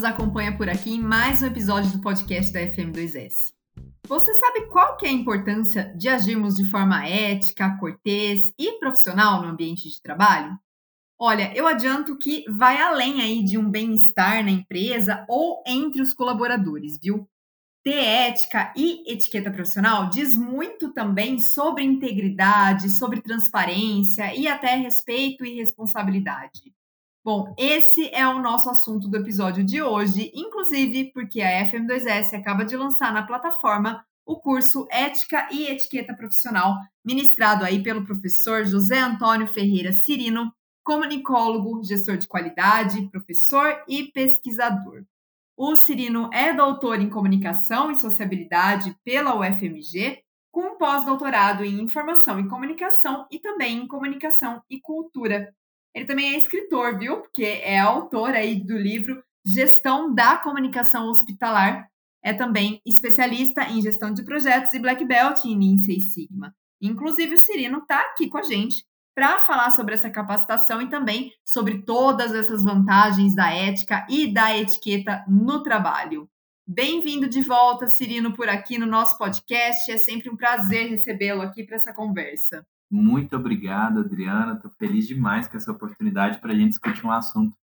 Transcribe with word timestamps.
nos 0.00 0.04
acompanha 0.04 0.56
por 0.56 0.66
aqui 0.66 0.94
em 0.94 1.02
mais 1.02 1.42
um 1.42 1.46
episódio 1.46 1.92
do 1.92 2.00
podcast 2.00 2.50
da 2.50 2.60
FM2S. 2.60 3.52
Você 4.08 4.32
sabe 4.32 4.66
qual 4.68 4.96
que 4.96 5.04
é 5.04 5.10
a 5.10 5.12
importância 5.12 5.92
de 5.94 6.08
agirmos 6.08 6.56
de 6.56 6.64
forma 6.64 7.06
ética, 7.06 7.76
cortês 7.78 8.50
e 8.58 8.78
profissional 8.78 9.42
no 9.42 9.48
ambiente 9.48 9.90
de 9.90 10.00
trabalho? 10.00 10.58
Olha, 11.18 11.52
eu 11.54 11.66
adianto 11.66 12.16
que 12.16 12.46
vai 12.48 12.80
além 12.80 13.20
aí 13.20 13.44
de 13.44 13.58
um 13.58 13.70
bem-estar 13.70 14.42
na 14.42 14.50
empresa 14.50 15.26
ou 15.28 15.62
entre 15.66 16.00
os 16.00 16.14
colaboradores, 16.14 16.98
viu? 16.98 17.28
Ter 17.84 18.02
ética 18.02 18.72
e 18.74 19.04
etiqueta 19.06 19.50
profissional 19.50 20.08
diz 20.08 20.34
muito 20.34 20.94
também 20.94 21.38
sobre 21.38 21.84
integridade, 21.84 22.88
sobre 22.88 23.20
transparência 23.20 24.34
e 24.34 24.48
até 24.48 24.76
respeito 24.76 25.44
e 25.44 25.56
responsabilidade. 25.56 26.72
Bom, 27.22 27.54
esse 27.58 28.08
é 28.14 28.26
o 28.26 28.40
nosso 28.40 28.70
assunto 28.70 29.06
do 29.06 29.18
episódio 29.18 29.62
de 29.62 29.82
hoje, 29.82 30.32
inclusive 30.34 31.12
porque 31.12 31.42
a 31.42 31.70
FM2S 31.70 32.32
acaba 32.32 32.64
de 32.64 32.74
lançar 32.74 33.12
na 33.12 33.26
plataforma 33.26 34.02
o 34.24 34.40
curso 34.40 34.86
Ética 34.90 35.46
e 35.52 35.66
Etiqueta 35.66 36.14
Profissional, 36.14 36.76
ministrado 37.04 37.62
aí 37.62 37.82
pelo 37.82 38.06
professor 38.06 38.64
José 38.64 38.98
Antônio 38.98 39.46
Ferreira 39.46 39.92
Cirino, 39.92 40.50
comunicólogo, 40.82 41.84
gestor 41.84 42.16
de 42.16 42.26
qualidade, 42.26 43.06
professor 43.10 43.84
e 43.86 44.04
pesquisador. 44.04 45.04
O 45.58 45.76
Cirino 45.76 46.30
é 46.32 46.54
doutor 46.54 47.00
em 47.00 47.10
Comunicação 47.10 47.90
e 47.90 47.96
Sociabilidade 47.96 48.96
pela 49.04 49.38
UFMG, 49.38 50.22
com 50.50 50.78
pós-doutorado 50.78 51.66
em 51.66 51.82
Informação 51.82 52.40
e 52.40 52.48
Comunicação 52.48 53.26
e 53.30 53.38
também 53.38 53.76
em 53.76 53.86
Comunicação 53.86 54.62
e 54.70 54.80
Cultura. 54.80 55.54
Ele 55.94 56.04
também 56.04 56.34
é 56.34 56.38
escritor, 56.38 56.98
viu? 56.98 57.18
Porque 57.18 57.44
é 57.44 57.78
autor 57.78 58.30
aí 58.30 58.62
do 58.64 58.76
livro 58.76 59.22
Gestão 59.44 60.14
da 60.14 60.36
Comunicação 60.36 61.08
Hospitalar. 61.08 61.88
É 62.22 62.32
também 62.32 62.80
especialista 62.86 63.64
em 63.64 63.80
gestão 63.80 64.12
de 64.12 64.24
projetos 64.24 64.72
e 64.72 64.78
Black 64.78 65.04
Belt 65.04 65.44
em 65.44 65.58
Lean 65.58 65.78
Six 65.78 66.12
Sigma. 66.12 66.54
Inclusive, 66.80 67.34
o 67.34 67.38
Cirino 67.38 67.78
está 67.78 68.00
aqui 68.00 68.28
com 68.28 68.38
a 68.38 68.42
gente 68.42 68.84
para 69.14 69.40
falar 69.40 69.70
sobre 69.70 69.94
essa 69.94 70.08
capacitação 70.08 70.80
e 70.80 70.88
também 70.88 71.32
sobre 71.44 71.82
todas 71.82 72.32
essas 72.32 72.62
vantagens 72.62 73.34
da 73.34 73.52
ética 73.52 74.06
e 74.08 74.32
da 74.32 74.56
etiqueta 74.56 75.24
no 75.28 75.62
trabalho. 75.62 76.28
Bem-vindo 76.66 77.28
de 77.28 77.42
volta, 77.42 77.88
Cirino, 77.88 78.32
por 78.32 78.48
aqui 78.48 78.78
no 78.78 78.86
nosso 78.86 79.18
podcast. 79.18 79.90
É 79.90 79.96
sempre 79.96 80.30
um 80.30 80.36
prazer 80.36 80.88
recebê-lo 80.88 81.42
aqui 81.42 81.64
para 81.64 81.76
essa 81.76 81.92
conversa. 81.92 82.64
Muito 82.90 83.36
obrigado, 83.36 84.00
Adriana. 84.00 84.54
Estou 84.54 84.70
feliz 84.72 85.06
demais 85.06 85.46
com 85.46 85.56
essa 85.56 85.70
oportunidade 85.70 86.40
para 86.40 86.52
a 86.52 86.56
gente 86.56 86.70
discutir 86.70 87.06
um 87.06 87.12
assunto 87.12 87.56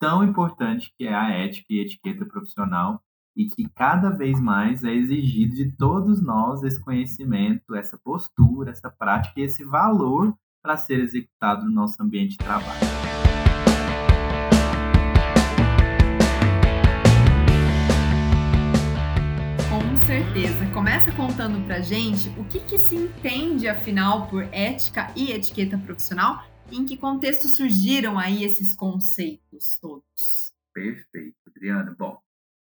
tão 0.00 0.24
importante 0.24 0.92
que 0.98 1.06
é 1.06 1.14
a 1.14 1.30
ética 1.30 1.66
e 1.70 1.80
etiqueta 1.80 2.26
profissional 2.26 3.00
e 3.36 3.46
que 3.46 3.68
cada 3.68 4.10
vez 4.10 4.40
mais 4.40 4.82
é 4.82 4.92
exigido 4.92 5.54
de 5.54 5.70
todos 5.76 6.22
nós 6.22 6.62
esse 6.62 6.82
conhecimento, 6.82 7.74
essa 7.74 7.98
postura, 7.98 8.70
essa 8.70 8.90
prática 8.90 9.40
e 9.40 9.44
esse 9.44 9.64
valor 9.64 10.34
para 10.62 10.76
ser 10.76 11.00
executado 11.00 11.64
no 11.64 11.70
nosso 11.70 12.02
ambiente 12.02 12.32
de 12.32 12.38
trabalho. 12.38 12.95
Certeza. 20.36 20.70
Começa 20.74 21.10
contando 21.12 21.66
para 21.66 21.80
gente 21.80 22.28
o 22.38 22.44
que, 22.44 22.60
que 22.60 22.76
se 22.76 22.94
entende, 22.94 23.66
afinal, 23.68 24.28
por 24.28 24.42
ética 24.52 25.10
e 25.16 25.32
etiqueta 25.32 25.78
profissional 25.78 26.44
em 26.70 26.84
que 26.84 26.94
contexto 26.94 27.48
surgiram 27.48 28.18
aí 28.18 28.44
esses 28.44 28.74
conceitos 28.74 29.78
todos? 29.80 30.52
Perfeito, 30.74 31.36
Adriana. 31.46 31.96
Bom, 31.98 32.20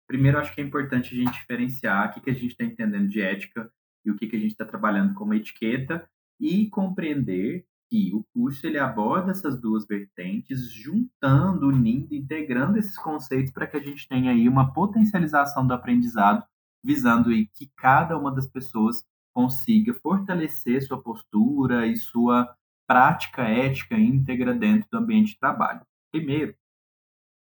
primeiro 0.06 0.38
acho 0.38 0.54
que 0.54 0.60
é 0.60 0.64
importante 0.64 1.14
a 1.14 1.16
gente 1.16 1.32
diferenciar 1.32 2.10
o 2.10 2.12
que, 2.12 2.20
que 2.20 2.30
a 2.30 2.34
gente 2.34 2.50
está 2.50 2.64
entendendo 2.64 3.08
de 3.08 3.22
ética 3.22 3.72
e 4.04 4.10
o 4.10 4.14
que, 4.14 4.26
que 4.26 4.36
a 4.36 4.38
gente 4.38 4.52
está 4.52 4.66
trabalhando 4.66 5.14
como 5.14 5.32
etiqueta 5.32 6.06
e 6.38 6.68
compreender 6.68 7.64
que 7.88 8.14
o 8.14 8.22
curso 8.34 8.66
ele 8.66 8.78
aborda 8.78 9.30
essas 9.30 9.58
duas 9.58 9.86
vertentes, 9.86 10.70
juntando, 10.70 11.68
unindo, 11.68 12.14
integrando 12.14 12.78
esses 12.78 12.98
conceitos 12.98 13.52
para 13.52 13.66
que 13.66 13.78
a 13.78 13.82
gente 13.82 14.06
tenha 14.06 14.32
aí 14.32 14.50
uma 14.50 14.70
potencialização 14.70 15.66
do 15.66 15.72
aprendizado, 15.72 16.44
visando 16.84 17.30
aí 17.30 17.46
que 17.46 17.70
cada 17.74 18.18
uma 18.18 18.30
das 18.30 18.46
pessoas 18.46 19.04
consiga 19.32 19.94
fortalecer 19.94 20.82
sua 20.82 21.02
postura 21.02 21.86
e 21.86 21.96
sua 21.96 22.54
prática 22.86 23.42
ética 23.42 23.96
íntegra 23.96 24.54
dentro 24.54 24.88
do 24.90 24.98
ambiente 24.98 25.32
de 25.32 25.38
trabalho. 25.38 25.80
Primeiro, 26.12 26.54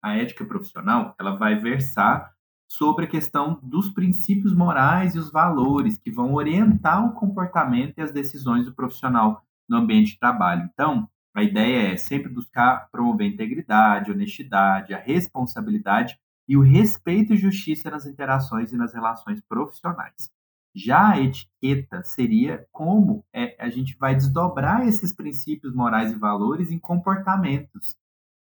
a 0.02 0.16
ética 0.16 0.44
profissional, 0.44 1.14
ela 1.18 1.34
vai 1.34 1.58
versar 1.58 2.32
sobre 2.68 3.04
a 3.04 3.08
questão 3.08 3.58
dos 3.62 3.90
princípios 3.90 4.54
morais 4.54 5.14
e 5.14 5.18
os 5.18 5.30
valores 5.30 5.98
que 5.98 6.10
vão 6.10 6.34
orientar 6.34 7.04
o 7.04 7.14
comportamento 7.14 7.98
e 7.98 8.02
as 8.02 8.12
decisões 8.12 8.64
do 8.64 8.74
profissional 8.74 9.42
no 9.68 9.76
ambiente 9.76 10.12
de 10.12 10.18
trabalho. 10.18 10.68
Então, 10.72 11.08
a 11.34 11.42
ideia 11.42 11.92
é 11.92 11.96
sempre 11.96 12.28
buscar 12.28 12.88
promover 12.90 13.26
integridade, 13.26 14.10
honestidade, 14.10 14.94
a 14.94 14.98
responsabilidade 14.98 16.18
e 16.48 16.56
o 16.56 16.62
respeito 16.62 17.32
e 17.32 17.36
justiça 17.36 17.90
nas 17.90 18.06
interações 18.06 18.72
e 18.72 18.76
nas 18.76 18.92
relações 18.92 19.40
profissionais. 19.48 20.30
Já 20.74 21.12
a 21.12 21.20
etiqueta 21.20 22.02
seria 22.02 22.66
como 22.72 23.24
é, 23.32 23.56
a 23.60 23.68
gente 23.68 23.96
vai 23.96 24.14
desdobrar 24.14 24.86
esses 24.86 25.12
princípios 25.12 25.72
morais 25.72 26.10
e 26.10 26.18
valores 26.18 26.70
em 26.70 26.78
comportamentos. 26.78 27.96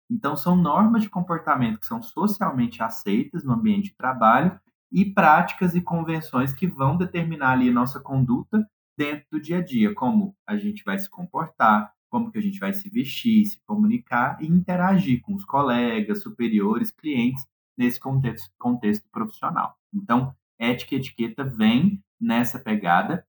Então, 0.08 0.36
são 0.36 0.54
normas 0.54 1.02
de 1.02 1.10
comportamento 1.10 1.80
que 1.80 1.86
são 1.86 2.02
socialmente 2.02 2.82
aceitas 2.82 3.42
no 3.42 3.52
ambiente 3.52 3.90
de 3.90 3.96
trabalho 3.96 4.58
e 4.90 5.04
práticas 5.04 5.74
e 5.74 5.80
convenções 5.80 6.52
que 6.52 6.66
vão 6.66 6.96
determinar 6.96 7.52
ali 7.52 7.70
a 7.70 7.72
nossa 7.72 7.98
conduta 7.98 8.68
dentro 8.96 9.26
do 9.32 9.40
dia 9.40 9.58
a 9.58 9.64
dia, 9.64 9.94
como 9.94 10.36
a 10.46 10.56
gente 10.56 10.84
vai 10.84 10.98
se 10.98 11.08
comportar, 11.08 11.92
como 12.10 12.30
que 12.30 12.38
a 12.38 12.42
gente 12.42 12.58
vai 12.60 12.74
se 12.74 12.90
vestir, 12.90 13.46
se 13.46 13.58
comunicar 13.66 14.36
e 14.40 14.46
interagir 14.46 15.22
com 15.22 15.34
os 15.34 15.44
colegas, 15.44 16.22
superiores, 16.22 16.92
clientes 16.92 17.42
nesse 17.76 17.98
contexto, 17.98 18.50
contexto 18.58 19.08
profissional. 19.10 19.76
Então, 19.92 20.34
ética 20.58 20.94
e 20.94 20.98
etiqueta 20.98 21.44
vem 21.44 22.02
nessa 22.20 22.58
pegada 22.58 23.26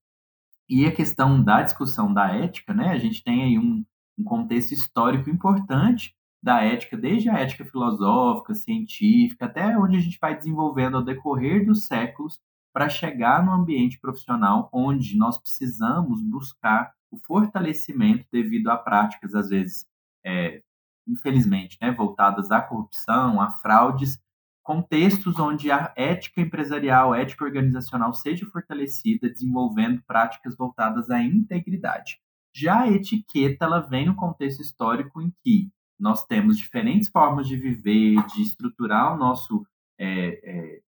e 0.68 0.86
a 0.86 0.92
questão 0.92 1.42
da 1.42 1.62
discussão 1.62 2.12
da 2.12 2.28
ética, 2.28 2.72
né? 2.72 2.90
A 2.90 2.98
gente 2.98 3.22
tem 3.22 3.42
aí 3.42 3.58
um, 3.58 3.84
um 4.18 4.24
contexto 4.24 4.72
histórico 4.72 5.28
importante 5.28 6.16
da 6.42 6.62
ética, 6.62 6.96
desde 6.96 7.30
a 7.30 7.38
ética 7.38 7.64
filosófica, 7.64 8.54
científica, 8.54 9.46
até 9.46 9.76
onde 9.78 9.96
a 9.96 10.00
gente 10.00 10.18
vai 10.20 10.36
desenvolvendo 10.36 10.96
ao 10.96 11.02
decorrer 11.02 11.64
dos 11.64 11.86
séculos 11.86 12.38
para 12.72 12.88
chegar 12.88 13.44
no 13.44 13.52
ambiente 13.52 13.98
profissional 13.98 14.68
onde 14.72 15.16
nós 15.16 15.38
precisamos 15.38 16.20
buscar 16.22 16.92
o 17.10 17.16
fortalecimento 17.16 18.26
devido 18.32 18.68
a 18.68 18.76
práticas, 18.76 19.34
às 19.34 19.48
vezes, 19.48 19.86
é, 20.24 20.60
infelizmente, 21.06 21.78
né, 21.80 21.92
voltadas 21.92 22.50
à 22.50 22.60
corrupção, 22.60 23.40
a 23.40 23.52
fraudes, 23.52 24.18
contextos 24.64 25.38
onde 25.38 25.70
a 25.70 25.92
ética 25.94 26.40
empresarial, 26.40 27.12
a 27.12 27.20
ética 27.20 27.44
organizacional 27.44 28.14
seja 28.14 28.46
fortalecida, 28.46 29.28
desenvolvendo 29.28 30.02
práticas 30.06 30.56
voltadas 30.56 31.10
à 31.10 31.22
integridade. 31.22 32.18
Já 32.52 32.80
a 32.80 32.90
etiqueta, 32.90 33.66
ela 33.66 33.80
vem 33.80 34.06
no 34.06 34.16
contexto 34.16 34.62
histórico 34.62 35.20
em 35.20 35.32
que 35.44 35.70
nós 36.00 36.24
temos 36.24 36.56
diferentes 36.56 37.08
formas 37.08 37.46
de 37.46 37.56
viver, 37.56 38.24
de 38.26 38.42
estruturar 38.42 39.14
o 39.14 39.18
nosso 39.18 39.66
é, 39.98 40.40
é, 40.42 40.80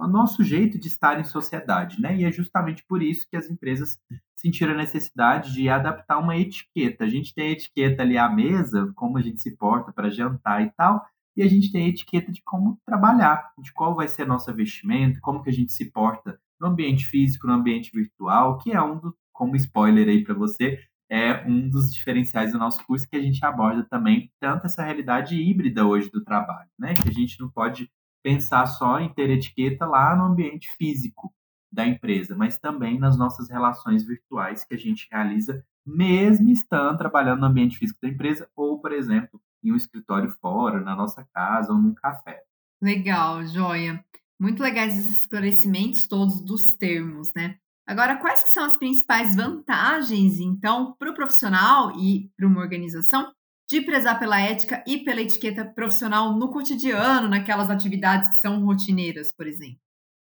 o 0.00 0.06
nosso 0.06 0.44
jeito 0.44 0.78
de 0.78 0.86
estar 0.86 1.18
em 1.18 1.24
sociedade, 1.24 2.00
né? 2.00 2.16
E 2.16 2.24
é 2.24 2.30
justamente 2.30 2.84
por 2.86 3.02
isso 3.02 3.26
que 3.28 3.36
as 3.36 3.50
empresas 3.50 3.98
sentiram 4.36 4.74
a 4.74 4.76
necessidade 4.76 5.52
de 5.52 5.68
adaptar 5.68 6.18
uma 6.18 6.36
etiqueta. 6.36 7.04
A 7.04 7.08
gente 7.08 7.34
tem 7.34 7.48
a 7.48 7.52
etiqueta 7.52 8.02
ali 8.02 8.16
à 8.16 8.28
mesa, 8.28 8.92
como 8.94 9.18
a 9.18 9.20
gente 9.20 9.42
se 9.42 9.56
porta 9.56 9.92
para 9.92 10.08
jantar 10.08 10.62
e 10.62 10.70
tal, 10.70 11.04
e 11.40 11.42
a 11.42 11.48
gente 11.48 11.72
tem 11.72 11.86
a 11.86 11.88
etiqueta 11.88 12.30
de 12.30 12.42
como 12.42 12.78
trabalhar, 12.84 13.50
de 13.58 13.72
qual 13.72 13.94
vai 13.94 14.06
ser 14.06 14.22
a 14.22 14.26
nossa 14.26 14.52
vestimenta, 14.52 15.18
como 15.22 15.42
que 15.42 15.48
a 15.48 15.52
gente 15.52 15.72
se 15.72 15.90
porta 15.90 16.38
no 16.60 16.66
ambiente 16.66 17.06
físico, 17.06 17.46
no 17.46 17.54
ambiente 17.54 17.90
virtual, 17.94 18.58
que 18.58 18.72
é 18.72 18.82
um 18.82 18.98
do, 18.98 19.16
como 19.32 19.56
spoiler 19.56 20.06
aí 20.06 20.22
para 20.22 20.34
você, 20.34 20.78
é 21.10 21.42
um 21.46 21.66
dos 21.66 21.90
diferenciais 21.94 22.52
do 22.52 22.58
nosso 22.58 22.84
curso 22.84 23.08
que 23.08 23.16
a 23.16 23.22
gente 23.22 23.42
aborda 23.42 23.86
também 23.88 24.30
tanto 24.38 24.66
essa 24.66 24.84
realidade 24.84 25.34
híbrida 25.34 25.86
hoje 25.86 26.10
do 26.10 26.22
trabalho, 26.22 26.68
né? 26.78 26.92
Que 26.92 27.08
a 27.08 27.12
gente 27.12 27.40
não 27.40 27.48
pode 27.48 27.90
pensar 28.22 28.66
só 28.66 29.00
em 29.00 29.08
ter 29.08 29.30
etiqueta 29.30 29.86
lá 29.86 30.14
no 30.14 30.24
ambiente 30.24 30.70
físico 30.76 31.32
da 31.72 31.86
empresa, 31.86 32.36
mas 32.36 32.58
também 32.58 32.98
nas 32.98 33.16
nossas 33.16 33.48
relações 33.48 34.04
virtuais 34.04 34.62
que 34.62 34.74
a 34.74 34.78
gente 34.78 35.08
realiza, 35.10 35.64
mesmo 35.86 36.50
estando 36.50 36.98
trabalhando 36.98 37.40
no 37.40 37.46
ambiente 37.46 37.78
físico 37.78 37.98
da 38.02 38.08
empresa, 38.08 38.46
ou, 38.54 38.78
por 38.78 38.92
exemplo, 38.92 39.40
em 39.62 39.72
um 39.72 39.76
escritório 39.76 40.30
fora, 40.40 40.80
na 40.80 40.94
nossa 40.94 41.26
casa 41.34 41.72
ou 41.72 41.78
num 41.78 41.94
café. 41.94 42.42
Legal, 42.82 43.46
joia. 43.46 44.04
Muito 44.38 44.62
legais 44.62 44.96
esses 44.96 45.20
esclarecimentos 45.20 46.06
todos 46.06 46.42
dos 46.42 46.74
termos, 46.74 47.32
né? 47.34 47.56
Agora, 47.86 48.16
quais 48.16 48.42
que 48.42 48.50
são 48.50 48.64
as 48.64 48.78
principais 48.78 49.34
vantagens, 49.34 50.38
então, 50.38 50.94
para 50.98 51.10
o 51.10 51.14
profissional 51.14 51.90
e 51.98 52.30
para 52.36 52.46
uma 52.46 52.60
organização 52.60 53.32
de 53.68 53.80
prezar 53.80 54.18
pela 54.18 54.40
ética 54.40 54.82
e 54.86 54.98
pela 54.98 55.20
etiqueta 55.20 55.64
profissional 55.64 56.36
no 56.36 56.50
cotidiano, 56.50 57.28
naquelas 57.28 57.70
atividades 57.70 58.28
que 58.28 58.34
são 58.36 58.64
rotineiras, 58.64 59.32
por 59.32 59.46
exemplo? 59.46 59.78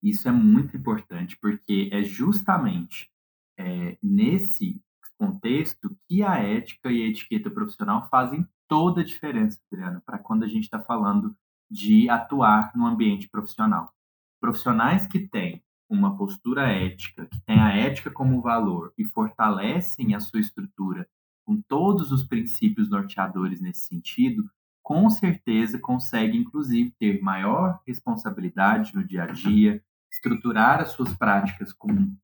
Isso 0.03 0.29
é 0.29 0.33
muito 0.33 0.77
importante, 0.77 1.37
porque 1.41 1.89
é 1.93 2.03
justamente 2.03 3.11
é, 3.59 3.97
nesse 4.03 4.81
contexto 5.17 5.97
que 6.09 6.23
a 6.23 6.37
ética 6.39 6.91
e 6.91 7.03
a 7.03 7.09
etiqueta 7.09 7.51
profissional 7.51 8.09
fazem 8.09 8.47
toda 8.73 9.03
a 9.03 9.05
diferença, 9.05 9.61
Adriana, 9.71 10.03
para 10.07 10.19
quando 10.19 10.45
a 10.45 10.49
gente 10.49 10.65
está 10.65 10.81
falando 10.81 11.37
de 11.71 12.09
atuar 12.09 12.73
no 12.75 12.87
ambiente 12.87 13.29
profissional. 13.29 13.93
Profissionais 14.41 15.07
que 15.07 15.29
têm 15.29 15.63
uma 15.91 16.17
postura 16.17 16.73
ética, 16.73 17.27
que 17.27 17.39
têm 17.43 17.61
a 17.61 17.77
ética 17.77 18.11
como 18.11 18.41
valor 18.41 18.95
e 18.97 19.05
fortalecem 19.05 20.15
a 20.15 20.21
sua 20.21 20.41
estrutura 20.41 21.07
com 21.45 21.61
todos 21.61 22.11
os 22.11 22.25
princípios 22.25 22.89
norteadores 22.89 23.61
nesse 23.61 23.83
sentido, 23.83 24.51
com 24.83 25.11
certeza 25.11 25.79
consegue, 25.79 26.39
inclusive, 26.39 26.95
ter 26.99 27.21
maior 27.21 27.79
responsabilidade 27.87 28.95
no 28.95 29.05
dia 29.05 29.25
a 29.25 29.27
dia, 29.27 29.85
estruturar 30.11 30.81
as 30.81 30.93
suas 30.93 31.15
práticas 31.15 31.75
com, 31.75 32.17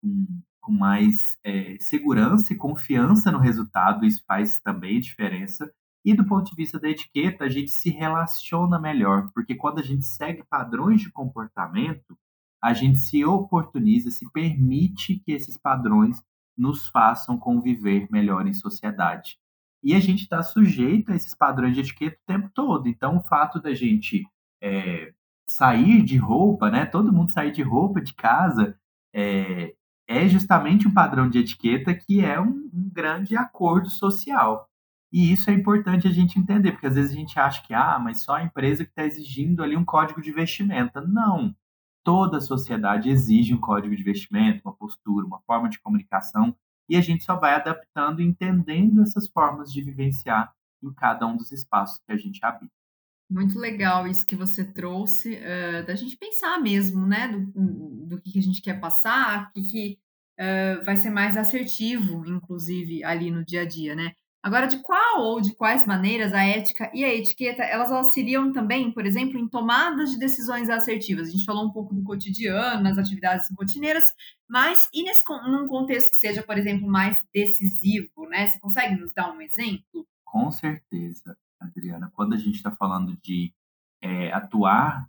com, 0.00 0.40
com 0.60 0.70
mais 0.70 1.36
é, 1.42 1.76
segurança 1.80 2.52
e 2.52 2.56
confiança 2.56 3.32
no 3.32 3.40
resultado, 3.40 4.06
isso 4.06 4.22
faz 4.24 4.60
também 4.60 5.00
diferença. 5.00 5.68
E 6.06 6.14
do 6.14 6.24
ponto 6.24 6.48
de 6.48 6.54
vista 6.54 6.78
da 6.78 6.88
etiqueta, 6.88 7.44
a 7.44 7.48
gente 7.48 7.72
se 7.72 7.90
relaciona 7.90 8.78
melhor, 8.78 9.28
porque 9.34 9.56
quando 9.56 9.80
a 9.80 9.82
gente 9.82 10.06
segue 10.06 10.44
padrões 10.48 11.00
de 11.00 11.10
comportamento, 11.10 12.16
a 12.62 12.72
gente 12.72 13.00
se 13.00 13.24
oportuniza, 13.24 14.12
se 14.12 14.30
permite 14.30 15.18
que 15.18 15.32
esses 15.32 15.56
padrões 15.58 16.22
nos 16.56 16.86
façam 16.86 17.36
conviver 17.36 18.06
melhor 18.08 18.46
em 18.46 18.54
sociedade. 18.54 19.36
E 19.82 19.94
a 19.94 20.00
gente 20.00 20.22
está 20.22 20.42
sujeito 20.42 21.12
a 21.12 21.16
esses 21.16 21.34
padrões 21.34 21.74
de 21.74 21.80
etiqueta 21.80 22.16
o 22.16 22.26
tempo 22.32 22.50
todo. 22.54 22.88
Então, 22.88 23.16
o 23.16 23.22
fato 23.22 23.60
da 23.60 23.74
gente 23.74 24.24
é, 24.62 25.12
sair 25.46 26.02
de 26.02 26.16
roupa, 26.16 26.70
né? 26.70 26.86
Todo 26.86 27.12
mundo 27.12 27.32
sair 27.32 27.52
de 27.52 27.62
roupa 27.62 28.00
de 28.00 28.14
casa 28.14 28.78
é, 29.14 29.74
é 30.08 30.28
justamente 30.28 30.88
um 30.88 30.94
padrão 30.94 31.28
de 31.28 31.38
etiqueta 31.38 31.94
que 31.94 32.24
é 32.24 32.40
um, 32.40 32.70
um, 32.72 32.90
grande 32.92 33.36
acordo 33.36 33.90
social. 33.90 34.68
E 35.12 35.32
isso 35.32 35.50
é 35.50 35.54
importante 35.54 36.06
a 36.08 36.10
gente 36.10 36.38
entender, 36.38 36.72
porque 36.72 36.86
às 36.86 36.94
vezes 36.94 37.12
a 37.12 37.14
gente 37.14 37.38
acha 37.38 37.62
que, 37.62 37.72
ah, 37.72 37.98
mas 37.98 38.22
só 38.22 38.34
a 38.34 38.42
empresa 38.42 38.84
que 38.84 38.90
está 38.90 39.04
exigindo 39.04 39.62
ali 39.62 39.76
um 39.76 39.84
código 39.84 40.20
de 40.20 40.32
vestimenta. 40.32 41.00
Não 41.00 41.54
toda 42.06 42.38
a 42.38 42.40
sociedade 42.40 43.10
exige 43.10 43.52
um 43.52 43.60
código 43.60 43.96
de 43.96 44.04
vestimento, 44.04 44.62
uma 44.64 44.72
postura, 44.72 45.26
uma 45.26 45.40
forma 45.40 45.68
de 45.68 45.80
comunicação, 45.80 46.56
e 46.88 46.96
a 46.96 47.00
gente 47.00 47.24
só 47.24 47.34
vai 47.34 47.56
adaptando 47.56 48.22
e 48.22 48.24
entendendo 48.24 49.02
essas 49.02 49.28
formas 49.28 49.72
de 49.72 49.82
vivenciar 49.82 50.54
em 50.80 50.94
cada 50.94 51.26
um 51.26 51.36
dos 51.36 51.50
espaços 51.50 52.00
que 52.06 52.12
a 52.12 52.16
gente 52.16 52.38
habita. 52.44 52.70
Muito 53.28 53.58
legal 53.58 54.06
isso 54.06 54.24
que 54.24 54.36
você 54.36 54.64
trouxe, 54.64 55.34
uh, 55.34 55.84
da 55.84 55.96
gente 55.96 56.16
pensar 56.16 56.62
mesmo, 56.62 57.04
né, 57.04 57.26
do, 57.26 58.06
do 58.06 58.22
que 58.22 58.38
a 58.38 58.42
gente 58.42 58.62
quer 58.62 58.78
passar, 58.78 59.48
o 59.48 59.52
que, 59.52 59.62
que 59.68 59.98
uh, 60.38 60.84
vai 60.84 60.96
ser 60.96 61.10
mais 61.10 61.36
assertivo, 61.36 62.24
inclusive, 62.24 63.02
ali 63.02 63.32
no 63.32 63.44
dia 63.44 63.62
a 63.62 63.66
dia, 63.66 63.96
né? 63.96 64.12
Agora, 64.46 64.68
de 64.68 64.78
qual 64.78 65.22
ou 65.22 65.40
de 65.40 65.52
quais 65.56 65.84
maneiras 65.84 66.32
a 66.32 66.40
ética 66.40 66.88
e 66.94 67.04
a 67.04 67.12
etiqueta 67.12 67.64
elas 67.64 67.90
auxiliam 67.90 68.52
também, 68.52 68.92
por 68.92 69.04
exemplo, 69.04 69.36
em 69.36 69.48
tomadas 69.48 70.12
de 70.12 70.20
decisões 70.20 70.70
assertivas? 70.70 71.26
A 71.26 71.30
gente 71.32 71.44
falou 71.44 71.66
um 71.66 71.72
pouco 71.72 71.92
do 71.92 72.04
cotidiano, 72.04 72.80
nas 72.80 72.96
atividades 72.96 73.48
rotineiras, 73.58 74.04
mas 74.48 74.88
e 74.94 75.02
nesse, 75.02 75.24
num 75.48 75.66
contexto 75.66 76.10
que 76.10 76.16
seja, 76.18 76.44
por 76.44 76.56
exemplo, 76.56 76.86
mais 76.86 77.18
decisivo, 77.34 78.28
né? 78.28 78.46
Você 78.46 78.60
consegue 78.60 78.94
nos 78.94 79.12
dar 79.12 79.32
um 79.32 79.40
exemplo? 79.40 80.06
Com 80.24 80.48
certeza, 80.52 81.36
Adriana. 81.58 82.08
Quando 82.14 82.34
a 82.34 82.38
gente 82.38 82.54
está 82.54 82.70
falando 82.70 83.18
de 83.20 83.52
é, 84.00 84.32
atuar 84.32 85.08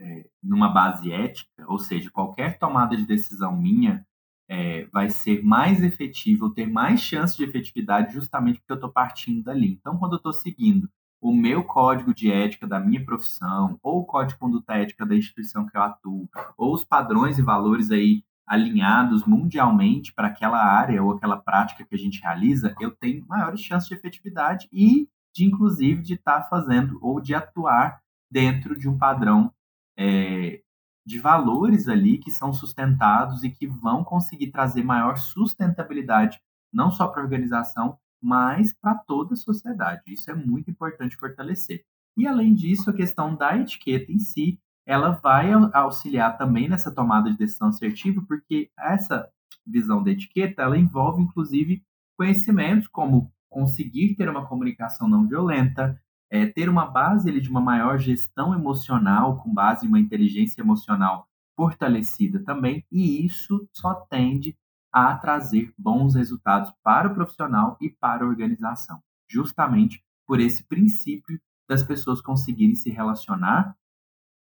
é, 0.00 0.30
numa 0.42 0.72
base 0.72 1.12
ética, 1.12 1.62
ou 1.66 1.78
seja, 1.78 2.10
qualquer 2.10 2.58
tomada 2.58 2.96
de 2.96 3.04
decisão 3.04 3.54
minha 3.54 4.02
é, 4.48 4.86
vai 4.92 5.10
ser 5.10 5.42
mais 5.42 5.82
efetivo, 5.82 6.50
ter 6.50 6.66
mais 6.66 7.00
chance 7.00 7.36
de 7.36 7.44
efetividade, 7.44 8.14
justamente 8.14 8.58
porque 8.58 8.72
eu 8.72 8.76
estou 8.76 8.90
partindo 8.90 9.42
dali. 9.42 9.72
Então, 9.72 9.98
quando 9.98 10.12
eu 10.12 10.18
estou 10.18 10.32
seguindo 10.32 10.88
o 11.20 11.32
meu 11.34 11.64
código 11.64 12.14
de 12.14 12.30
ética 12.30 12.66
da 12.66 12.78
minha 12.80 13.04
profissão, 13.04 13.78
ou 13.82 14.00
o 14.00 14.04
código 14.04 14.32
de 14.32 14.38
conduta 14.38 14.74
ética 14.74 15.04
da 15.04 15.16
instituição 15.16 15.66
que 15.66 15.76
eu 15.76 15.82
atuo, 15.82 16.28
ou 16.56 16.72
os 16.72 16.84
padrões 16.84 17.38
e 17.38 17.42
valores 17.42 17.90
aí 17.90 18.22
alinhados 18.46 19.26
mundialmente 19.26 20.12
para 20.14 20.28
aquela 20.28 20.58
área 20.58 21.02
ou 21.02 21.12
aquela 21.12 21.36
prática 21.36 21.84
que 21.84 21.94
a 21.94 21.98
gente 21.98 22.22
realiza, 22.22 22.74
eu 22.80 22.90
tenho 22.92 23.26
maiores 23.26 23.60
chances 23.60 23.88
de 23.88 23.94
efetividade 23.94 24.68
e 24.72 25.06
de, 25.34 25.44
inclusive, 25.44 26.02
de 26.02 26.14
estar 26.14 26.40
tá 26.40 26.48
fazendo 26.48 26.98
ou 27.02 27.20
de 27.20 27.34
atuar 27.34 28.00
dentro 28.30 28.78
de 28.78 28.88
um 28.88 28.96
padrão 28.96 29.52
é, 29.98 30.62
de 31.08 31.18
valores 31.18 31.88
ali 31.88 32.18
que 32.18 32.30
são 32.30 32.52
sustentados 32.52 33.42
e 33.42 33.48
que 33.48 33.66
vão 33.66 34.04
conseguir 34.04 34.50
trazer 34.50 34.82
maior 34.82 35.16
sustentabilidade, 35.16 36.38
não 36.70 36.90
só 36.90 37.08
para 37.08 37.22
a 37.22 37.24
organização, 37.24 37.98
mas 38.22 38.74
para 38.74 38.94
toda 38.94 39.32
a 39.32 39.36
sociedade. 39.36 40.02
Isso 40.06 40.30
é 40.30 40.34
muito 40.34 40.70
importante 40.70 41.16
fortalecer. 41.16 41.82
E 42.14 42.26
além 42.26 42.52
disso, 42.52 42.90
a 42.90 42.92
questão 42.92 43.34
da 43.34 43.56
etiqueta 43.56 44.12
em 44.12 44.18
si, 44.18 44.60
ela 44.84 45.12
vai 45.12 45.50
auxiliar 45.72 46.36
também 46.36 46.68
nessa 46.68 46.94
tomada 46.94 47.30
de 47.30 47.38
decisão 47.38 47.68
assertiva, 47.68 48.22
porque 48.28 48.70
essa 48.78 49.30
visão 49.66 50.02
da 50.02 50.10
etiqueta, 50.10 50.60
ela 50.60 50.76
envolve 50.76 51.22
inclusive 51.22 51.82
conhecimentos 52.18 52.86
como 52.86 53.32
conseguir 53.48 54.14
ter 54.14 54.28
uma 54.28 54.46
comunicação 54.46 55.08
não 55.08 55.26
violenta, 55.26 55.98
é, 56.30 56.46
ter 56.46 56.68
uma 56.68 56.86
base 56.86 57.28
ele, 57.28 57.40
de 57.40 57.50
uma 57.50 57.60
maior 57.60 57.98
gestão 57.98 58.54
emocional, 58.54 59.38
com 59.42 59.52
base 59.52 59.86
em 59.86 59.88
uma 59.88 60.00
inteligência 60.00 60.60
emocional 60.60 61.28
fortalecida 61.56 62.42
também, 62.44 62.84
e 62.90 63.24
isso 63.24 63.68
só 63.72 63.94
tende 63.94 64.56
a 64.92 65.16
trazer 65.16 65.72
bons 65.76 66.14
resultados 66.14 66.72
para 66.82 67.08
o 67.08 67.14
profissional 67.14 67.76
e 67.80 67.90
para 67.90 68.24
a 68.24 68.28
organização, 68.28 69.02
justamente 69.28 70.02
por 70.26 70.40
esse 70.40 70.64
princípio 70.64 71.40
das 71.68 71.82
pessoas 71.82 72.20
conseguirem 72.20 72.74
se 72.74 72.90
relacionar 72.90 73.76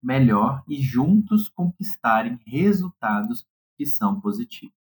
melhor 0.03 0.63
e 0.69 0.81
juntos 0.81 1.49
conquistarem 1.49 2.39
resultados 2.47 3.47
que 3.77 3.87
são 3.87 4.21
positivos. 4.21 4.75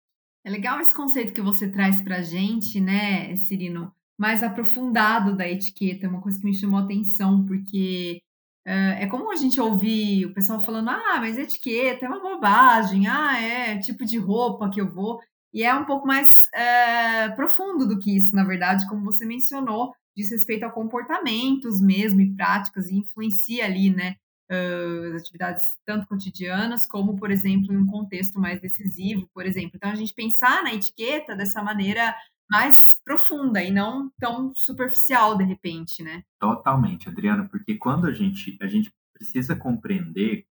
É 0.44 0.50
legal 0.50 0.78
esse 0.80 0.94
conceito 0.94 1.32
que 1.32 1.42
você 1.42 1.68
traz 1.68 2.00
para 2.00 2.18
a 2.18 2.22
gente, 2.22 2.80
né, 2.80 3.34
Cirino? 3.34 3.92
Mais 4.18 4.42
aprofundado 4.42 5.36
da 5.36 5.48
etiqueta, 5.48 6.06
é 6.06 6.08
uma 6.08 6.20
coisa 6.20 6.38
que 6.38 6.46
me 6.46 6.54
chamou 6.54 6.80
a 6.80 6.84
atenção, 6.84 7.44
porque 7.44 8.20
uh, 8.66 8.96
é 8.98 9.06
como 9.06 9.30
a 9.30 9.36
gente 9.36 9.60
ouvir 9.60 10.26
o 10.26 10.34
pessoal 10.34 10.60
falando, 10.60 10.90
ah, 10.90 11.18
mas 11.20 11.36
etiqueta 11.36 12.06
é 12.06 12.08
uma 12.08 12.20
bobagem, 12.20 13.06
ah, 13.06 13.40
é 13.40 13.78
tipo 13.78 14.04
de 14.04 14.18
roupa 14.18 14.70
que 14.70 14.80
eu 14.80 14.92
vou, 14.92 15.20
e 15.52 15.62
é 15.62 15.74
um 15.74 15.84
pouco 15.84 16.06
mais 16.06 16.38
uh, 16.54 17.34
profundo 17.36 17.86
do 17.86 17.98
que 17.98 18.16
isso, 18.16 18.34
na 18.34 18.44
verdade, 18.44 18.86
como 18.88 19.04
você 19.04 19.24
mencionou, 19.24 19.92
diz 20.16 20.30
respeito 20.30 20.64
a 20.64 20.70
comportamentos 20.70 21.80
mesmo 21.80 22.20
e 22.20 22.34
práticas, 22.34 22.88
e 22.88 22.96
influencia 22.96 23.64
ali, 23.64 23.90
né, 23.90 24.16
uh, 24.50 25.14
as 25.14 25.22
atividades 25.22 25.62
tanto 25.84 26.06
cotidianas, 26.06 26.86
como, 26.86 27.16
por 27.16 27.30
exemplo, 27.30 27.72
em 27.72 27.76
um 27.76 27.86
contexto 27.86 28.40
mais 28.40 28.60
decisivo, 28.60 29.28
por 29.34 29.46
exemplo. 29.46 29.72
Então, 29.74 29.90
a 29.90 29.94
gente 29.94 30.14
pensar 30.14 30.62
na 30.62 30.74
etiqueta 30.74 31.36
dessa 31.36 31.62
maneira 31.62 32.14
mais 32.50 33.00
profunda 33.04 33.62
e 33.62 33.70
não 33.70 34.10
tão 34.18 34.54
superficial 34.54 35.36
de 35.36 35.44
repente, 35.44 36.02
né? 36.02 36.22
Totalmente, 36.38 37.08
Adriana, 37.08 37.48
porque 37.48 37.76
quando 37.76 38.06
a 38.06 38.12
gente 38.12 38.56
a 38.60 38.66
gente 38.66 38.92
precisa 39.12 39.56
compreender 39.56 40.46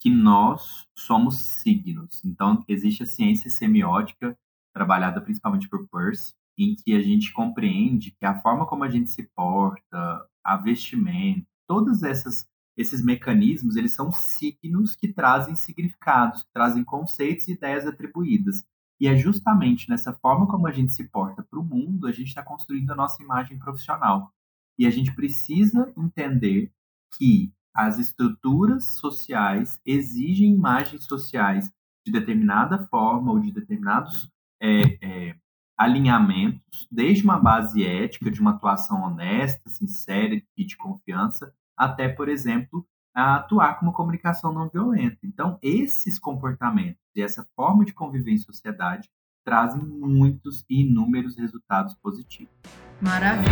que 0.00 0.10
nós 0.10 0.86
somos 0.96 1.40
signos. 1.40 2.24
Então 2.24 2.64
existe 2.68 3.02
a 3.02 3.06
ciência 3.06 3.50
semiótica 3.50 4.38
trabalhada 4.72 5.20
principalmente 5.20 5.68
por 5.68 5.88
Peirce, 5.88 6.34
em 6.56 6.74
que 6.74 6.94
a 6.94 7.00
gente 7.00 7.32
compreende 7.32 8.12
que 8.12 8.24
a 8.24 8.40
forma 8.40 8.66
como 8.66 8.84
a 8.84 8.90
gente 8.90 9.10
se 9.10 9.24
porta, 9.34 10.28
a 10.44 10.56
vestimenta, 10.56 11.46
todos 11.66 12.02
essas 12.02 12.46
esses 12.78 13.04
mecanismos, 13.04 13.74
eles 13.74 13.92
são 13.92 14.12
signos 14.12 14.94
que 14.94 15.12
trazem 15.12 15.56
significados, 15.56 16.44
que 16.44 16.52
trazem 16.52 16.84
conceitos 16.84 17.48
e 17.48 17.52
ideias 17.52 17.84
atribuídas. 17.84 18.64
E 19.00 19.06
é 19.06 19.16
justamente 19.16 19.88
nessa 19.88 20.12
forma 20.12 20.46
como 20.46 20.66
a 20.66 20.72
gente 20.72 20.92
se 20.92 21.08
porta 21.08 21.42
para 21.42 21.58
o 21.58 21.64
mundo, 21.64 22.06
a 22.06 22.12
gente 22.12 22.28
está 22.28 22.42
construindo 22.42 22.90
a 22.90 22.96
nossa 22.96 23.22
imagem 23.22 23.58
profissional. 23.58 24.32
E 24.78 24.86
a 24.86 24.90
gente 24.90 25.14
precisa 25.14 25.92
entender 25.96 26.72
que 27.16 27.52
as 27.74 27.98
estruturas 27.98 28.84
sociais 28.96 29.80
exigem 29.86 30.52
imagens 30.52 31.04
sociais 31.04 31.72
de 32.04 32.10
determinada 32.10 32.86
forma 32.86 33.30
ou 33.30 33.38
de 33.38 33.52
determinados 33.52 34.28
é, 34.60 34.98
é, 35.00 35.36
alinhamentos, 35.76 36.88
desde 36.90 37.22
uma 37.22 37.38
base 37.38 37.84
ética, 37.84 38.30
de 38.30 38.40
uma 38.40 38.50
atuação 38.50 39.02
honesta, 39.02 39.70
sincera 39.70 40.42
e 40.56 40.64
de 40.64 40.76
confiança, 40.76 41.54
até, 41.76 42.08
por 42.08 42.28
exemplo, 42.28 42.84
a 43.18 43.34
atuar 43.34 43.80
como 43.80 43.92
comunicação 43.92 44.52
não 44.52 44.68
violenta. 44.68 45.18
Então, 45.24 45.58
esses 45.60 46.20
comportamentos 46.20 47.02
e 47.16 47.20
essa 47.20 47.44
forma 47.56 47.84
de 47.84 47.92
conviver 47.92 48.30
em 48.30 48.38
sociedade 48.38 49.10
trazem 49.44 49.82
muitos 49.84 50.64
e 50.70 50.82
inúmeros 50.82 51.36
resultados 51.36 51.96
positivos. 51.96 52.54
Maravilha! 53.00 53.48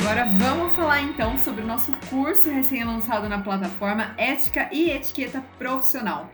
Agora 0.00 0.24
vamos 0.38 0.76
falar 0.76 1.02
então 1.02 1.36
sobre 1.38 1.62
o 1.62 1.66
nosso 1.66 1.90
curso 2.08 2.48
recém-lançado 2.48 3.28
na 3.28 3.42
plataforma 3.42 4.14
Ética 4.16 4.70
e 4.72 4.88
Etiqueta 4.88 5.42
Profissional. 5.58 6.30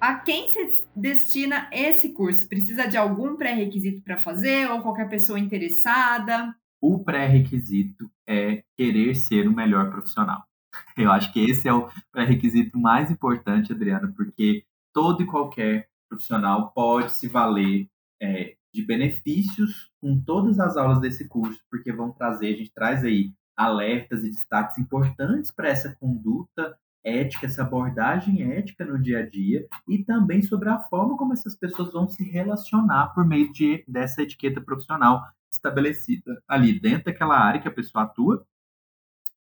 A 0.00 0.14
quem 0.14 0.48
se 0.48 0.88
destina 0.96 1.68
esse 1.70 2.14
curso? 2.14 2.48
Precisa 2.48 2.88
de 2.88 2.96
algum 2.96 3.36
pré-requisito 3.36 4.02
para 4.02 4.16
fazer 4.16 4.70
ou 4.70 4.80
qualquer 4.80 5.10
pessoa 5.10 5.38
interessada? 5.38 6.54
O 6.80 7.04
pré-requisito 7.04 8.10
é 8.26 8.64
querer 8.74 9.14
ser 9.14 9.46
o 9.46 9.52
melhor 9.52 9.90
profissional. 9.90 10.42
Eu 10.96 11.12
acho 11.12 11.30
que 11.30 11.40
esse 11.40 11.68
é 11.68 11.72
o 11.74 11.90
pré-requisito 12.10 12.78
mais 12.78 13.10
importante, 13.10 13.74
Adriana, 13.74 14.10
porque 14.16 14.64
todo 14.90 15.22
e 15.22 15.26
qualquer 15.26 15.86
profissional 16.08 16.72
pode 16.72 17.12
se 17.12 17.28
valer 17.28 17.86
é, 18.22 18.56
de 18.72 18.86
benefícios 18.86 19.90
com 20.00 20.18
todas 20.18 20.58
as 20.58 20.78
aulas 20.78 20.98
desse 20.98 21.28
curso, 21.28 21.60
porque 21.70 21.92
vão 21.92 22.10
trazer, 22.10 22.54
a 22.54 22.56
gente 22.56 22.72
traz 22.72 23.04
aí 23.04 23.34
alertas 23.54 24.24
e 24.24 24.30
destaques 24.30 24.78
importantes 24.78 25.50
para 25.50 25.68
essa 25.68 25.94
conduta 26.00 26.74
ética, 27.04 27.46
essa 27.46 27.62
abordagem 27.62 28.42
ética 28.52 28.84
no 28.84 29.00
dia 29.00 29.20
a 29.20 29.28
dia 29.28 29.66
e 29.88 30.04
também 30.04 30.42
sobre 30.42 30.68
a 30.68 30.78
forma 30.78 31.16
como 31.16 31.32
essas 31.32 31.56
pessoas 31.56 31.92
vão 31.92 32.08
se 32.08 32.22
relacionar 32.24 33.14
por 33.14 33.26
meio 33.26 33.52
de, 33.52 33.84
dessa 33.88 34.22
etiqueta 34.22 34.60
profissional 34.60 35.24
estabelecida 35.52 36.42
ali 36.46 36.78
dentro 36.78 37.06
daquela 37.06 37.38
área 37.38 37.60
que 37.60 37.68
a 37.68 37.72
pessoa 37.72 38.04
atua 38.04 38.46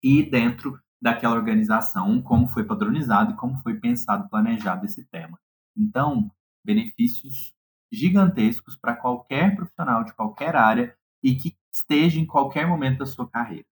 e 0.03 0.23
dentro 0.23 0.81
daquela 1.01 1.35
organização, 1.35 2.21
como 2.23 2.49
foi 2.49 2.65
padronizado 2.65 3.33
e 3.33 3.37
como 3.37 3.61
foi 3.63 3.79
pensado, 3.79 4.29
planejado 4.29 4.87
esse 4.87 5.05
tema. 5.05 5.39
Então, 5.77 6.31
benefícios 6.65 7.55
gigantescos 7.91 8.77
para 8.77 8.97
qualquer 8.97 9.55
profissional 9.55 10.05
de 10.05 10.13
qualquer 10.13 10.57
área 10.57 10.97
e 11.23 11.35
que 11.35 11.57
esteja 11.73 12.19
em 12.21 12.27
qualquer 12.27 12.67
momento 12.67 12.99
da 12.99 13.07
sua 13.07 13.29
carreira. 13.29 13.67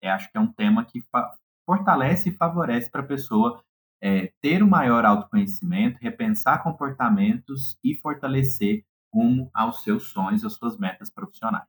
Eu 0.00 0.10
acho 0.10 0.30
que 0.30 0.36
é 0.36 0.40
um 0.40 0.52
tema 0.52 0.84
que 0.84 1.02
fortalece 1.72 2.28
e 2.28 2.32
favorece 2.32 2.90
para 2.90 3.00
a 3.00 3.06
pessoa 3.06 3.62
é, 4.02 4.30
ter 4.42 4.62
um 4.62 4.68
maior 4.68 5.06
autoconhecimento, 5.06 5.98
repensar 6.00 6.62
comportamentos 6.62 7.78
e 7.82 7.94
fortalecer 7.94 8.84
rumo 9.12 9.50
aos 9.54 9.82
seus 9.82 10.10
sonhos, 10.10 10.44
às 10.44 10.52
suas 10.54 10.76
metas 10.76 11.10
profissionais. 11.10 11.66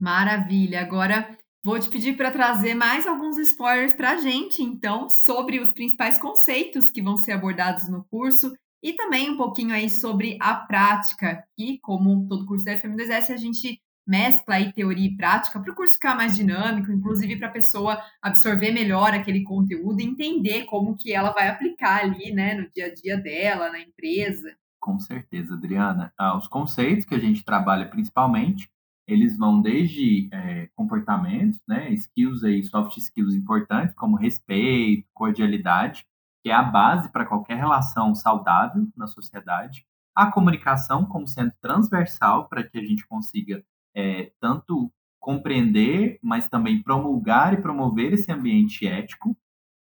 Maravilha! 0.00 0.80
Agora 0.80 1.36
vou 1.62 1.78
te 1.78 1.90
pedir 1.90 2.16
para 2.16 2.30
trazer 2.30 2.74
mais 2.74 3.06
alguns 3.06 3.36
spoilers 3.36 3.92
para 3.92 4.12
a 4.12 4.16
gente, 4.16 4.62
então, 4.62 5.08
sobre 5.08 5.60
os 5.60 5.72
principais 5.72 6.18
conceitos 6.18 6.90
que 6.90 7.02
vão 7.02 7.16
ser 7.16 7.32
abordados 7.32 7.88
no 7.90 8.04
curso 8.04 8.52
e 8.82 8.94
também 8.94 9.30
um 9.30 9.36
pouquinho 9.36 9.74
aí 9.74 9.90
sobre 9.90 10.38
a 10.40 10.54
prática, 10.54 11.44
que, 11.56 11.78
como 11.80 12.26
todo 12.26 12.46
curso 12.46 12.64
da 12.64 12.78
FM2S, 12.78 13.34
a 13.34 13.36
gente 13.36 13.80
mescla 14.06 14.56
aí 14.56 14.72
teoria 14.72 15.06
e 15.06 15.16
prática 15.16 15.60
para 15.60 15.72
o 15.72 15.74
curso 15.74 15.94
ficar 15.94 16.16
mais 16.16 16.34
dinâmico, 16.36 16.90
inclusive 16.90 17.36
para 17.36 17.48
a 17.48 17.52
pessoa 17.52 18.02
absorver 18.20 18.72
melhor 18.72 19.12
aquele 19.12 19.42
conteúdo 19.42 20.00
e 20.00 20.04
entender 20.04 20.64
como 20.64 20.96
que 20.96 21.12
ela 21.12 21.30
vai 21.30 21.48
aplicar 21.48 22.02
ali, 22.02 22.32
né, 22.32 22.54
no 22.54 22.70
dia 22.70 22.86
a 22.86 22.94
dia 22.94 23.16
dela, 23.16 23.70
na 23.70 23.80
empresa. 23.80 24.54
Com 24.80 24.98
certeza, 24.98 25.54
Adriana. 25.54 26.12
Ah, 26.18 26.36
os 26.36 26.48
conceitos 26.48 27.04
que 27.04 27.14
a 27.14 27.18
gente 27.18 27.44
trabalha 27.44 27.88
principalmente, 27.88 28.68
eles 29.06 29.36
vão 29.36 29.60
desde 29.60 30.28
é, 30.32 30.68
comportamentos, 30.74 31.60
né, 31.68 31.90
skills 31.92 32.42
aí, 32.42 32.62
soft 32.64 32.96
skills 32.96 33.34
importantes, 33.34 33.94
como 33.94 34.16
respeito, 34.16 35.08
cordialidade, 35.14 36.04
que 36.42 36.50
é 36.50 36.54
a 36.54 36.62
base 36.62 37.10
para 37.12 37.24
qualquer 37.24 37.56
relação 37.56 38.14
saudável 38.14 38.88
na 38.96 39.06
sociedade, 39.06 39.86
a 40.14 40.30
comunicação 40.30 41.06
como 41.06 41.26
sendo 41.26 41.52
transversal 41.60 42.48
para 42.48 42.62
que 42.64 42.78
a 42.78 42.82
gente 42.82 43.06
consiga 43.06 43.64
é, 43.94 44.32
tanto 44.40 44.92
compreender, 45.20 46.18
mas 46.22 46.48
também 46.48 46.82
promulgar 46.82 47.54
e 47.54 47.62
promover 47.62 48.12
esse 48.12 48.32
ambiente 48.32 48.86
ético, 48.86 49.36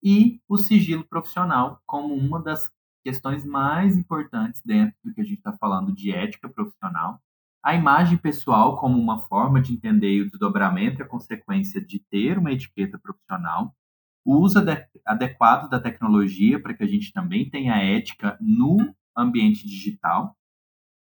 e 0.03 0.41
o 0.47 0.57
sigilo 0.57 1.05
profissional 1.07 1.81
como 1.85 2.13
uma 2.13 2.41
das 2.41 2.71
questões 3.03 3.45
mais 3.45 3.97
importantes 3.97 4.61
dentro 4.63 4.95
do 5.03 5.13
que 5.13 5.21
a 5.21 5.23
gente 5.23 5.37
está 5.37 5.53
falando 5.53 5.93
de 5.93 6.11
ética 6.11 6.49
profissional. 6.49 7.21
A 7.63 7.75
imagem 7.75 8.17
pessoal 8.17 8.77
como 8.77 8.99
uma 8.99 9.19
forma 9.19 9.61
de 9.61 9.73
entender 9.73 10.21
o 10.21 10.29
desdobramento 10.29 10.99
e 10.99 11.03
a 11.03 11.07
consequência 11.07 11.79
de 11.79 11.99
ter 12.09 12.37
uma 12.37 12.51
etiqueta 12.51 12.97
profissional, 12.97 13.75
o 14.25 14.37
uso 14.37 14.59
adequado 15.05 15.69
da 15.69 15.79
tecnologia 15.79 16.61
para 16.61 16.73
que 16.73 16.83
a 16.83 16.87
gente 16.87 17.13
também 17.13 17.49
tenha 17.49 17.75
ética 17.75 18.37
no 18.39 18.93
ambiente 19.15 19.65
digital, 19.65 20.35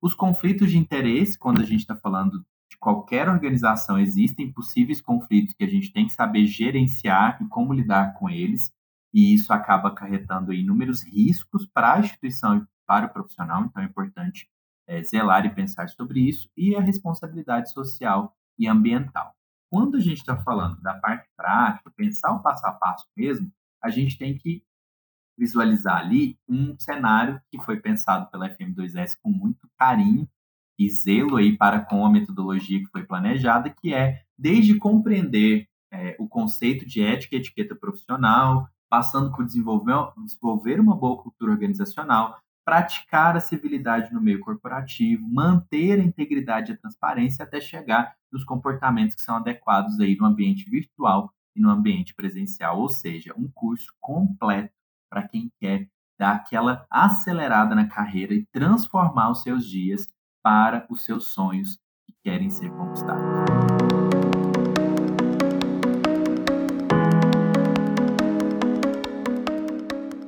os 0.00 0.14
conflitos 0.14 0.70
de 0.70 0.78
interesse, 0.78 1.38
quando 1.38 1.60
a 1.60 1.64
gente 1.64 1.80
está 1.80 1.96
falando 1.96 2.44
qualquer 2.78 3.28
organização 3.28 3.98
existem 3.98 4.52
possíveis 4.52 5.00
conflitos 5.00 5.54
que 5.54 5.64
a 5.64 5.68
gente 5.68 5.92
tem 5.92 6.06
que 6.06 6.12
saber 6.12 6.46
gerenciar 6.46 7.42
e 7.42 7.48
como 7.48 7.72
lidar 7.72 8.14
com 8.14 8.30
eles, 8.30 8.72
e 9.12 9.34
isso 9.34 9.52
acaba 9.52 9.88
acarretando 9.88 10.52
inúmeros 10.52 11.02
riscos 11.02 11.66
para 11.66 11.94
a 11.94 12.00
instituição 12.00 12.58
e 12.58 12.66
para 12.86 13.06
o 13.06 13.12
profissional, 13.12 13.64
então 13.64 13.82
é 13.82 13.86
importante 13.86 14.48
é, 14.86 15.02
zelar 15.02 15.44
e 15.44 15.54
pensar 15.54 15.88
sobre 15.88 16.20
isso, 16.20 16.48
e 16.56 16.74
a 16.74 16.80
responsabilidade 16.80 17.72
social 17.72 18.34
e 18.58 18.66
ambiental. 18.66 19.34
Quando 19.70 19.96
a 19.96 20.00
gente 20.00 20.18
está 20.18 20.36
falando 20.42 20.80
da 20.80 20.94
parte 20.94 21.28
prática, 21.36 21.92
pensar 21.94 22.32
o 22.32 22.42
passo 22.42 22.66
a 22.66 22.72
passo 22.72 23.06
mesmo, 23.16 23.52
a 23.82 23.90
gente 23.90 24.16
tem 24.16 24.36
que 24.36 24.62
visualizar 25.36 25.98
ali 25.98 26.38
um 26.48 26.76
cenário 26.78 27.40
que 27.50 27.62
foi 27.62 27.78
pensado 27.80 28.30
pela 28.30 28.48
FM2S 28.48 29.12
com 29.22 29.30
muito 29.30 29.68
carinho 29.78 30.28
e 30.78 30.88
zelo 30.88 31.36
aí 31.36 31.56
para 31.56 31.80
com 31.80 32.06
a 32.06 32.10
metodologia 32.10 32.78
que 32.78 32.90
foi 32.90 33.04
planejada, 33.04 33.68
que 33.70 33.92
é 33.92 34.22
desde 34.38 34.78
compreender 34.78 35.66
é, 35.90 36.14
o 36.18 36.28
conceito 36.28 36.86
de 36.86 37.02
ética 37.02 37.34
e 37.34 37.38
etiqueta 37.38 37.74
profissional, 37.74 38.68
passando 38.88 39.32
por 39.32 39.44
desenvolver, 39.44 40.12
desenvolver 40.24 40.80
uma 40.80 40.96
boa 40.96 41.20
cultura 41.20 41.52
organizacional, 41.52 42.38
praticar 42.64 43.36
a 43.36 43.40
civilidade 43.40 44.12
no 44.12 44.20
meio 44.20 44.40
corporativo, 44.40 45.26
manter 45.26 45.98
a 45.98 46.04
integridade 46.04 46.70
e 46.70 46.74
a 46.74 46.78
transparência 46.78 47.42
até 47.42 47.60
chegar 47.60 48.14
nos 48.30 48.44
comportamentos 48.44 49.16
que 49.16 49.22
são 49.22 49.36
adequados 49.36 49.98
aí 50.00 50.16
no 50.16 50.26
ambiente 50.26 50.68
virtual 50.68 51.32
e 51.56 51.60
no 51.60 51.70
ambiente 51.70 52.14
presencial, 52.14 52.78
ou 52.78 52.88
seja, 52.88 53.34
um 53.36 53.50
curso 53.52 53.92
completo 53.98 54.72
para 55.10 55.26
quem 55.26 55.50
quer 55.58 55.88
dar 56.18 56.36
aquela 56.36 56.84
acelerada 56.90 57.74
na 57.74 57.88
carreira 57.88 58.34
e 58.34 58.44
transformar 58.52 59.30
os 59.30 59.42
seus 59.42 59.66
dias 59.66 60.06
para 60.42 60.86
os 60.90 61.04
seus 61.04 61.32
sonhos 61.32 61.78
que 62.06 62.14
querem 62.22 62.50
ser 62.50 62.70
conquistados. 62.70 63.22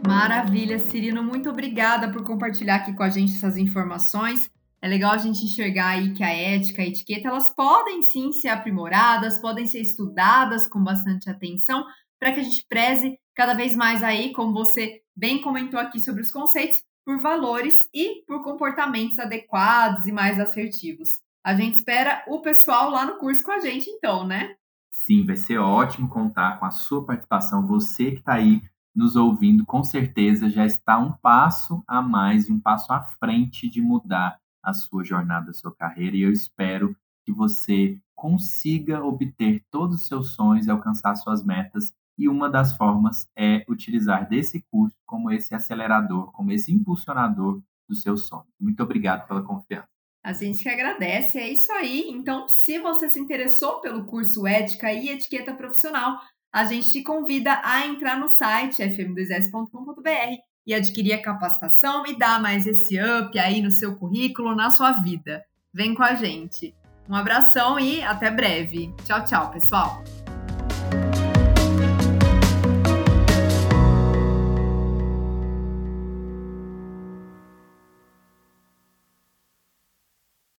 Maravilha, 0.06 0.78
Cirino, 0.78 1.22
muito 1.22 1.48
obrigada 1.48 2.10
por 2.10 2.24
compartilhar 2.24 2.76
aqui 2.76 2.92
com 2.92 3.02
a 3.02 3.08
gente 3.08 3.34
essas 3.34 3.56
informações. 3.56 4.50
É 4.82 4.88
legal 4.88 5.12
a 5.12 5.18
gente 5.18 5.44
enxergar 5.44 5.88
aí 5.88 6.12
que 6.12 6.22
a 6.22 6.32
ética, 6.32 6.82
a 6.82 6.86
etiqueta, 6.86 7.28
elas 7.28 7.50
podem 7.54 8.02
sim 8.02 8.32
ser 8.32 8.48
aprimoradas, 8.48 9.38
podem 9.38 9.66
ser 9.66 9.80
estudadas 9.80 10.68
com 10.68 10.82
bastante 10.82 11.28
atenção, 11.28 11.86
para 12.18 12.32
que 12.32 12.40
a 12.40 12.42
gente 12.42 12.66
preze 12.68 13.18
cada 13.34 13.54
vez 13.54 13.76
mais 13.76 14.02
aí, 14.02 14.32
como 14.32 14.52
você 14.52 15.00
bem 15.14 15.40
comentou 15.40 15.78
aqui 15.78 16.00
sobre 16.00 16.22
os 16.22 16.30
conceitos, 16.30 16.76
por 17.10 17.18
valores 17.18 17.88
e 17.92 18.22
por 18.24 18.40
comportamentos 18.44 19.18
adequados 19.18 20.06
e 20.06 20.12
mais 20.12 20.38
assertivos. 20.38 21.18
A 21.44 21.56
gente 21.56 21.78
espera 21.78 22.22
o 22.28 22.40
pessoal 22.40 22.88
lá 22.88 23.04
no 23.04 23.18
curso 23.18 23.42
com 23.42 23.50
a 23.50 23.58
gente, 23.58 23.90
então, 23.90 24.24
né? 24.24 24.54
Sim, 24.92 25.26
vai 25.26 25.36
ser 25.36 25.58
ótimo 25.58 26.08
contar 26.08 26.60
com 26.60 26.66
a 26.66 26.70
sua 26.70 27.04
participação. 27.04 27.66
Você 27.66 28.12
que 28.12 28.20
está 28.20 28.34
aí 28.34 28.62
nos 28.94 29.16
ouvindo, 29.16 29.66
com 29.66 29.82
certeza 29.82 30.48
já 30.48 30.64
está 30.64 30.98
um 30.98 31.10
passo 31.10 31.82
a 31.84 32.00
mais 32.00 32.48
e 32.48 32.52
um 32.52 32.60
passo 32.60 32.92
à 32.92 33.02
frente 33.02 33.68
de 33.68 33.82
mudar 33.82 34.38
a 34.62 34.72
sua 34.72 35.02
jornada, 35.02 35.50
a 35.50 35.54
sua 35.54 35.74
carreira. 35.74 36.16
E 36.16 36.22
eu 36.22 36.30
espero 36.30 36.94
que 37.24 37.32
você 37.32 37.98
consiga 38.14 39.02
obter 39.02 39.64
todos 39.68 39.96
os 39.96 40.06
seus 40.06 40.36
sonhos 40.36 40.68
e 40.68 40.70
alcançar 40.70 41.16
suas 41.16 41.42
metas 41.42 41.92
e 42.20 42.28
uma 42.28 42.50
das 42.50 42.76
formas 42.76 43.26
é 43.34 43.64
utilizar 43.66 44.28
desse 44.28 44.62
curso 44.70 44.94
como 45.06 45.30
esse 45.30 45.54
acelerador, 45.54 46.30
como 46.32 46.52
esse 46.52 46.70
impulsionador 46.70 47.62
do 47.88 47.96
seu 47.96 48.14
sonho. 48.18 48.44
Muito 48.60 48.82
obrigado 48.82 49.26
pela 49.26 49.42
confiança. 49.42 49.88
A 50.22 50.34
gente 50.34 50.62
que 50.62 50.68
agradece, 50.68 51.38
é 51.38 51.48
isso 51.48 51.72
aí. 51.72 52.10
Então, 52.10 52.46
se 52.46 52.78
você 52.78 53.08
se 53.08 53.18
interessou 53.18 53.80
pelo 53.80 54.04
curso 54.04 54.46
Ética 54.46 54.92
e 54.92 55.08
Etiqueta 55.08 55.54
Profissional, 55.54 56.20
a 56.52 56.66
gente 56.66 56.92
te 56.92 57.02
convida 57.02 57.58
a 57.64 57.86
entrar 57.86 58.20
no 58.20 58.28
site 58.28 58.82
fm2s.com.br 58.82 60.36
e 60.66 60.74
adquirir 60.74 61.14
a 61.14 61.22
capacitação 61.22 62.06
e 62.06 62.18
dar 62.18 62.40
mais 62.42 62.66
esse 62.66 62.98
up 63.00 63.38
aí 63.38 63.62
no 63.62 63.70
seu 63.70 63.96
currículo, 63.96 64.54
na 64.54 64.68
sua 64.68 64.92
vida. 64.92 65.42
Vem 65.72 65.94
com 65.94 66.02
a 66.02 66.14
gente. 66.14 66.74
Um 67.08 67.14
abração 67.14 67.80
e 67.80 68.02
até 68.02 68.30
breve. 68.30 68.94
Tchau, 69.06 69.24
tchau, 69.24 69.50
pessoal. 69.50 70.04